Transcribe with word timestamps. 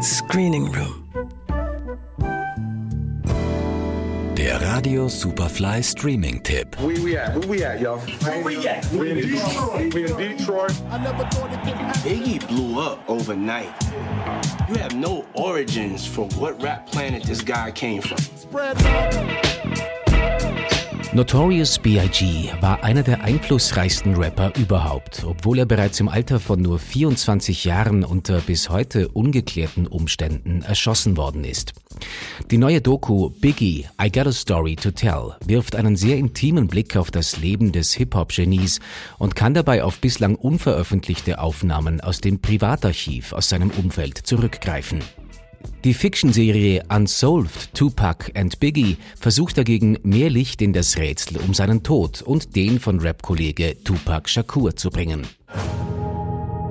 Screening 0.00 0.70
Room. 0.72 1.08
Der 4.34 4.58
Radio 4.60 5.08
Superfly 5.08 5.82
Streaming 5.82 6.42
Tipp. 6.42 6.78
Where 6.78 7.00
we 7.02 7.16
at? 7.16 7.34
Where 7.34 7.48
we 7.48 7.64
at, 7.64 7.80
y'all? 7.80 7.98
Where 7.98 8.44
we 8.44 8.68
at? 8.68 8.84
We 8.92 9.10
in 9.10 9.16
Detroit. 9.16 9.94
We 9.94 10.10
in 10.10 10.36
Detroit. 10.36 10.72
Biggie 12.04 12.46
blew 12.46 12.78
up 12.78 13.08
overnight. 13.08 13.72
You 14.68 14.74
have 14.74 14.94
no 14.94 15.24
origins 15.32 16.06
for 16.06 16.28
what 16.38 16.62
rap 16.62 16.86
planet 16.86 17.22
this 17.22 17.40
guy 17.40 17.70
came 17.70 18.02
from. 18.02 18.18
Notorious 21.16 21.78
B.I.G. 21.78 22.50
war 22.60 22.84
einer 22.84 23.02
der 23.02 23.22
einflussreichsten 23.22 24.16
Rapper 24.16 24.52
überhaupt, 24.58 25.24
obwohl 25.24 25.60
er 25.60 25.64
bereits 25.64 25.98
im 25.98 26.10
Alter 26.10 26.38
von 26.38 26.60
nur 26.60 26.78
24 26.78 27.64
Jahren 27.64 28.04
unter 28.04 28.42
bis 28.42 28.68
heute 28.68 29.08
ungeklärten 29.08 29.86
Umständen 29.86 30.60
erschossen 30.60 31.16
worden 31.16 31.44
ist. 31.44 31.72
Die 32.50 32.58
neue 32.58 32.82
Doku 32.82 33.30
Biggie, 33.30 33.86
I 33.98 34.12
Got 34.12 34.26
a 34.26 34.32
Story 34.32 34.76
to 34.76 34.90
Tell 34.90 35.36
wirft 35.46 35.74
einen 35.74 35.96
sehr 35.96 36.18
intimen 36.18 36.66
Blick 36.66 36.98
auf 36.98 37.10
das 37.10 37.38
Leben 37.38 37.72
des 37.72 37.94
Hip-Hop-Genies 37.94 38.80
und 39.16 39.34
kann 39.34 39.54
dabei 39.54 39.84
auf 39.84 39.98
bislang 40.02 40.34
unveröffentlichte 40.34 41.38
Aufnahmen 41.38 42.02
aus 42.02 42.20
dem 42.20 42.42
Privatarchiv 42.42 43.32
aus 43.32 43.48
seinem 43.48 43.70
Umfeld 43.70 44.18
zurückgreifen. 44.18 44.98
Die 45.86 45.94
Fiction-Serie 45.94 46.82
Unsolved, 46.88 47.72
Tupac 47.72 48.32
and 48.34 48.58
Biggie 48.58 48.96
versucht 49.20 49.56
dagegen 49.56 49.96
mehr 50.02 50.30
Licht 50.30 50.60
in 50.60 50.72
das 50.72 50.96
Rätsel 50.96 51.36
um 51.36 51.54
seinen 51.54 51.84
Tod 51.84 52.22
und 52.22 52.56
den 52.56 52.80
von 52.80 52.98
Rap-Kollege 52.98 53.76
Tupac 53.84 54.28
Shakur 54.28 54.74
zu 54.74 54.90
bringen. 54.90 55.28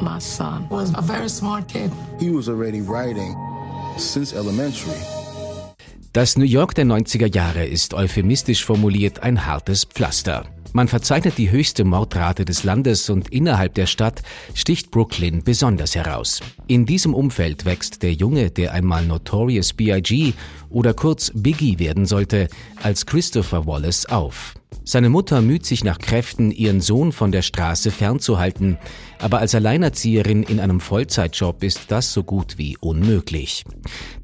My 0.00 0.18
son 0.18 0.66
was 0.68 0.92
a 0.96 1.00
very 1.00 1.28
smart 1.28 1.68
kid. 1.68 1.92
He 2.18 2.28
was 2.28 2.48
already 2.48 2.80
writing 2.80 3.36
since 3.96 4.34
elementary. 4.34 4.98
Das 6.12 6.36
New 6.36 6.44
York 6.44 6.74
der 6.74 6.84
90er 6.84 7.32
Jahre 7.32 7.64
ist 7.64 7.94
euphemistisch 7.94 8.64
formuliert 8.64 9.22
ein 9.22 9.46
hartes 9.46 9.84
Pflaster. 9.84 10.44
Man 10.76 10.88
verzeichnet 10.88 11.38
die 11.38 11.52
höchste 11.52 11.84
Mordrate 11.84 12.44
des 12.44 12.64
Landes 12.64 13.08
und 13.08 13.28
innerhalb 13.28 13.74
der 13.74 13.86
Stadt 13.86 14.22
sticht 14.54 14.90
Brooklyn 14.90 15.44
besonders 15.44 15.94
heraus. 15.94 16.40
In 16.66 16.84
diesem 16.84 17.14
Umfeld 17.14 17.64
wächst 17.64 18.02
der 18.02 18.12
Junge, 18.12 18.50
der 18.50 18.72
einmal 18.72 19.06
Notorious 19.06 19.72
B.I.G. 19.72 20.32
oder 20.70 20.92
kurz 20.92 21.30
Biggie 21.32 21.78
werden 21.78 22.06
sollte, 22.06 22.48
als 22.82 23.06
Christopher 23.06 23.68
Wallace 23.68 24.06
auf. 24.06 24.56
Seine 24.86 25.08
Mutter 25.08 25.40
müht 25.40 25.64
sich 25.64 25.82
nach 25.82 25.98
Kräften, 25.98 26.50
ihren 26.50 26.82
Sohn 26.82 27.12
von 27.12 27.32
der 27.32 27.40
Straße 27.40 27.90
fernzuhalten, 27.90 28.76
aber 29.18 29.38
als 29.38 29.54
Alleinerzieherin 29.54 30.42
in 30.42 30.60
einem 30.60 30.78
Vollzeitjob 30.78 31.62
ist 31.62 31.84
das 31.88 32.12
so 32.12 32.22
gut 32.22 32.58
wie 32.58 32.76
unmöglich. 32.76 33.64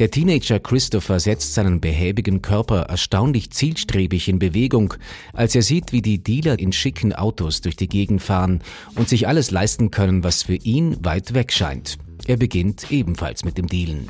Der 0.00 0.10
Teenager 0.10 0.58
Christopher 0.58 1.20
setzt 1.20 1.54
seinen 1.54 1.80
behäbigen 1.80 2.42
Körper 2.42 2.82
erstaunlich 2.82 3.50
zielstrebig 3.50 4.28
in 4.28 4.40
Bewegung, 4.40 4.94
als 5.32 5.54
er 5.54 5.62
sieht, 5.62 5.92
wie 5.92 6.02
die 6.02 6.18
Dealer 6.38 6.58
in 6.58 6.72
schicken 6.72 7.12
Autos 7.12 7.62
durch 7.62 7.74
die 7.74 7.88
Gegend 7.88 8.22
fahren 8.22 8.60
und 8.94 9.08
sich 9.08 9.26
alles 9.26 9.50
leisten 9.50 9.90
können, 9.90 10.22
was 10.22 10.44
für 10.44 10.54
ihn 10.54 10.96
weit 11.04 11.34
weg 11.34 11.52
scheint. 11.52 11.98
Er 12.26 12.36
beginnt 12.36 12.92
ebenfalls 12.92 13.44
mit 13.44 13.58
dem 13.58 13.66
Dealen. 13.66 14.08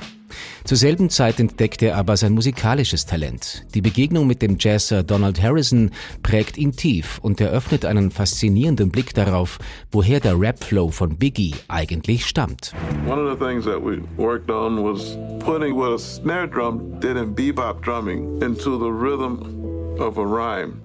Zur 0.65 0.77
selben 0.77 1.09
Zeit 1.09 1.41
entdeckt 1.41 1.81
er 1.81 1.97
aber 1.97 2.19
sein 2.19 2.35
musikalisches 2.35 3.07
Talent. 3.07 3.65
Die 3.75 3.81
Begegnung 3.81 4.27
mit 4.27 4.43
dem 4.43 4.59
Jazzer 4.61 5.03
Donald 5.03 5.43
Harrison 5.43 5.91
prägt 6.23 6.59
ihn 6.59 6.73
tief 6.73 7.19
und 7.23 7.41
eröffnet 7.41 7.87
einen 7.87 8.11
faszinierenden 8.11 8.91
Blick 8.91 9.15
darauf, 9.15 9.59
woher 9.91 10.21
der 10.21 10.39
Rap-Flow 10.39 10.91
von 10.91 11.17
Biggie 11.17 11.55
eigentlich 11.69 12.27
stammt. 12.27 12.75
One 13.07 13.23
of 13.23 13.39
the 13.39 13.43
things 13.43 13.65
that 13.65 13.83
we 13.83 14.03
worked 14.19 14.51
on 14.51 14.85
was 14.85 15.17
putting 15.39 15.75
what 15.75 15.95
a 15.95 15.99
snare 15.99 16.47
drum 16.47 17.01
did 17.01 17.17
in 17.17 17.35
bebop 17.35 17.83
drumming 17.83 18.43
into 18.43 18.79
the 18.79 18.91
rhythm 18.91 19.99
of 19.99 20.19
a 20.19 20.23
rhyme. 20.23 20.83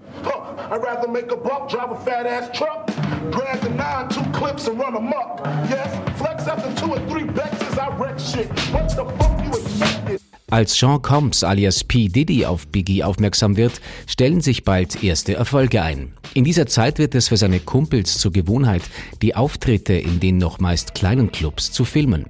I'd 0.73 0.81
rather 0.81 1.07
make 1.07 1.31
a 1.31 1.35
buck, 1.35 1.69
drive 1.69 1.91
a 1.91 1.95
fat 2.03 2.25
ass 2.25 2.49
truck, 2.51 2.87
drag 3.29 3.61
the 3.61 3.69
nine, 3.69 4.09
two 4.09 4.23
clips 4.31 4.67
and 4.67 4.79
run 4.79 4.95
amok. 4.95 5.45
Yes, 5.69 5.87
flex 6.17 6.47
after 6.47 6.73
two 6.81 6.93
or 6.93 6.99
three 7.07 7.25
Bexes, 7.25 7.77
I 7.77 7.89
wreck 7.99 8.19
shit. 8.19 8.47
What 8.73 8.89
the 8.89 9.05
fuck 9.05 9.39
you 9.45 9.51
expected? 9.51 10.19
Als 10.49 10.75
Sean 10.75 10.99
Combs 11.03 11.43
alias 11.43 11.83
P. 11.83 12.07
Diddy 12.07 12.45
auf 12.45 12.67
Biggie 12.67 13.03
aufmerksam 13.03 13.55
wird, 13.55 13.81
stellen 14.07 14.41
sich 14.41 14.63
bald 14.63 15.03
erste 15.03 15.35
Erfolge 15.35 15.83
ein. 15.83 16.13
In 16.33 16.43
dieser 16.43 16.65
Zeit 16.65 16.97
wird 16.97 17.13
es 17.13 17.27
für 17.27 17.37
seine 17.37 17.59
Kumpels 17.59 18.17
zur 18.17 18.31
Gewohnheit, 18.31 18.81
die 19.21 19.35
Auftritte 19.35 19.93
in 19.93 20.19
den 20.19 20.39
noch 20.39 20.59
meist 20.59 20.95
kleinen 20.95 21.31
Clubs 21.31 21.71
zu 21.71 21.85
filmen. 21.85 22.25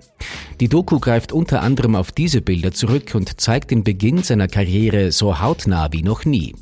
Die 0.60 0.68
Doku 0.68 1.00
greift 1.00 1.31
unter 1.31 1.62
anderem 1.62 1.96
auf 1.96 2.12
diese 2.12 2.42
Bilder 2.42 2.74
zurück 2.74 3.16
und 3.16 3.40
zeigt 3.40 3.72
den 3.72 3.86
Beginn 3.86 4.22
seiner 4.22 4.50
Karriere 4.50 5.14
so 5.14 5.40
hautnah 5.40 5.94
wie 5.94 6.04
noch 6.04 6.25
nie. 6.25 6.56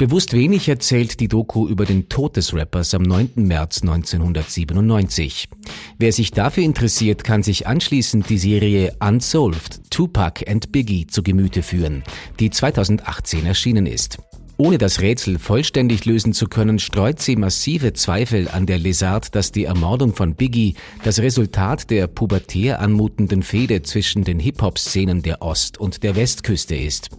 Bewusst 0.00 0.32
wenig 0.32 0.66
erzählt 0.66 1.20
die 1.20 1.28
Doku 1.28 1.68
über 1.68 1.84
den 1.84 2.08
Tod 2.08 2.38
des 2.38 2.54
Rappers 2.54 2.94
am 2.94 3.02
9. 3.02 3.32
März 3.34 3.82
1997. 3.82 5.50
Wer 5.98 6.12
sich 6.14 6.30
dafür 6.30 6.64
interessiert, 6.64 7.22
kann 7.22 7.42
sich 7.42 7.66
anschließend 7.66 8.30
die 8.30 8.38
Serie 8.38 8.96
Unsolved, 9.00 9.90
Tupac 9.90 10.48
and 10.48 10.72
Biggie 10.72 11.06
zu 11.06 11.22
Gemüte 11.22 11.62
führen, 11.62 12.02
die 12.38 12.48
2018 12.48 13.44
erschienen 13.44 13.84
ist. 13.84 14.16
Ohne 14.56 14.78
das 14.78 15.02
Rätsel 15.02 15.38
vollständig 15.38 16.06
lösen 16.06 16.32
zu 16.32 16.46
können, 16.46 16.78
streut 16.78 17.20
sie 17.20 17.36
massive 17.36 17.92
Zweifel 17.92 18.48
an 18.48 18.64
der 18.64 18.78
Lesart, 18.78 19.34
dass 19.34 19.52
die 19.52 19.64
Ermordung 19.64 20.14
von 20.14 20.34
Biggie 20.34 20.76
das 21.04 21.18
Resultat 21.18 21.90
der 21.90 22.06
pubertär 22.06 22.80
anmutenden 22.80 23.42
Fehde 23.42 23.82
zwischen 23.82 24.24
den 24.24 24.40
Hip-Hop-Szenen 24.40 25.20
der 25.20 25.42
Ost- 25.42 25.76
und 25.76 26.02
der 26.02 26.16
Westküste 26.16 26.74
ist. 26.74 27.10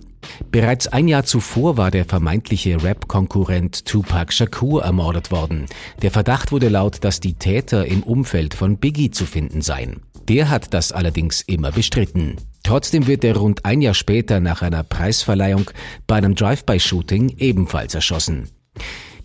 Bereits 0.51 0.87
ein 0.87 1.07
Jahr 1.07 1.23
zuvor 1.23 1.77
war 1.77 1.91
der 1.91 2.05
vermeintliche 2.05 2.83
Rap-Konkurrent 2.83 3.85
Tupac 3.85 4.33
Shakur 4.33 4.83
ermordet 4.83 5.31
worden. 5.31 5.65
Der 6.01 6.11
Verdacht 6.11 6.51
wurde 6.51 6.69
laut, 6.69 7.03
dass 7.03 7.19
die 7.19 7.33
Täter 7.33 7.85
im 7.85 8.03
Umfeld 8.03 8.53
von 8.53 8.77
Biggie 8.77 9.11
zu 9.11 9.25
finden 9.25 9.61
seien. 9.61 10.01
Der 10.27 10.49
hat 10.49 10.73
das 10.73 10.91
allerdings 10.91 11.41
immer 11.41 11.71
bestritten. 11.71 12.35
Trotzdem 12.63 13.07
wird 13.07 13.23
er 13.23 13.37
rund 13.37 13.65
ein 13.65 13.81
Jahr 13.81 13.93
später 13.93 14.39
nach 14.39 14.61
einer 14.61 14.83
Preisverleihung 14.83 15.71
bei 16.07 16.15
einem 16.15 16.35
Drive-by-Shooting 16.35 17.35
ebenfalls 17.37 17.95
erschossen. 17.95 18.49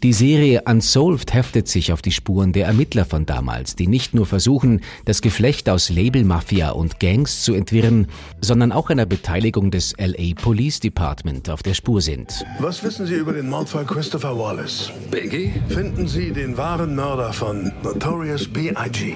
Die 0.07 0.13
Serie 0.13 0.63
Unsolved 0.67 1.35
heftet 1.35 1.67
sich 1.67 1.93
auf 1.93 2.01
die 2.01 2.13
Spuren 2.13 2.53
der 2.53 2.67
Ermittler 2.69 3.05
von 3.05 3.27
damals, 3.27 3.75
die 3.75 3.89
nicht 3.89 4.15
nur 4.15 4.25
versuchen, 4.25 4.83
das 5.05 5.21
Geflecht 5.21 5.69
aus 5.69 5.91
Labelmafia 5.91 6.71
und 6.71 7.01
Gangs 7.01 7.43
zu 7.43 7.55
entwirren, 7.55 8.07
sondern 8.41 8.71
auch 8.71 8.89
einer 8.89 9.05
Beteiligung 9.05 9.73
des 9.73 9.97
LA 9.99 10.41
Police 10.41 10.79
Department 10.79 11.51
auf 11.51 11.65
der 11.65 11.75
Spur 11.75 12.01
sind. 12.01 12.47
Was 12.61 12.85
wissen 12.85 13.05
Sie 13.09 13.17
über 13.17 13.33
den 13.33 13.49
Mordfall 13.49 13.85
Christopher 13.85 14.39
Wallace? 14.39 14.93
Biggie? 15.11 15.53
Finden 15.71 16.07
Sie 16.07 16.31
den 16.31 16.57
wahren 16.57 16.95
Mörder 16.95 17.33
von 17.33 17.73
Notorious 17.83 18.47
B.I.G. 18.47 19.15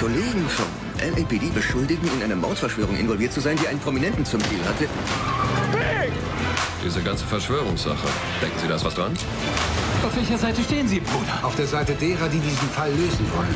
Kollegen 0.00 0.48
vom 0.48 0.66
LAPD 0.98 1.48
beschuldigen, 1.54 2.08
in 2.16 2.24
einer 2.24 2.34
Mordverschwörung 2.34 2.96
involviert 2.96 3.32
zu 3.32 3.40
sein, 3.40 3.56
die 3.62 3.68
einen 3.68 3.78
Prominenten 3.78 4.24
zum 4.24 4.40
Ziel 4.40 4.64
hatte. 4.64 4.88
Diese 6.84 7.00
ganze 7.02 7.24
Verschwörungssache. 7.24 8.08
Denken 8.40 8.58
Sie, 8.60 8.68
da 8.68 8.74
ist 8.74 8.84
was 8.84 8.94
dran? 8.94 9.12
Auf 10.04 10.16
welcher 10.16 10.38
Seite 10.38 10.62
stehen 10.62 10.88
Sie, 10.88 11.00
Bruder? 11.00 11.44
Auf 11.44 11.54
der 11.54 11.66
Seite 11.66 11.94
derer, 11.94 12.28
die 12.28 12.40
diesen 12.40 12.68
Fall 12.68 12.90
lösen 12.90 13.26
wollen. 13.36 13.54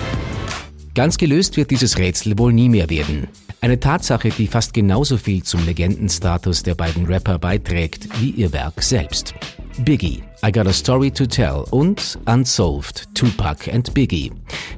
Ganz 0.94 1.18
gelöst 1.18 1.56
wird 1.56 1.70
dieses 1.70 1.98
Rätsel 1.98 2.38
wohl 2.38 2.52
nie 2.52 2.68
mehr 2.68 2.88
werden. 2.88 3.28
Eine 3.60 3.80
Tatsache, 3.80 4.30
die 4.30 4.46
fast 4.46 4.72
genauso 4.72 5.16
viel 5.16 5.42
zum 5.42 5.64
Legendenstatus 5.66 6.62
der 6.62 6.74
beiden 6.74 7.06
Rapper 7.06 7.38
beiträgt 7.38 8.08
wie 8.20 8.30
ihr 8.30 8.52
Werk 8.52 8.82
selbst. 8.82 9.34
Biggie, 9.78 10.22
I 10.44 10.52
Got 10.52 10.68
a 10.68 10.72
Story 10.72 11.10
to 11.10 11.26
Tell 11.26 11.64
und 11.70 12.18
Unsolved, 12.26 13.08
Tupac 13.14 13.70
and 13.70 13.92
Biggie. 13.92 14.32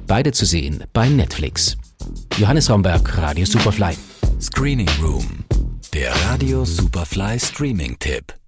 Beide 0.07 0.31
zu 0.31 0.45
sehen 0.45 0.83
bei 0.91 1.07
Netflix. 1.07 1.77
Johannes 2.37 2.69
Raumberg, 2.69 3.17
Radio 3.17 3.45
Superfly. 3.45 3.95
Screening 4.41 4.89
Room. 5.01 5.45
Der 5.93 6.11
Radio 6.25 6.65
Superfly 6.65 7.39
Streaming 7.39 7.97
Tipp. 7.99 8.38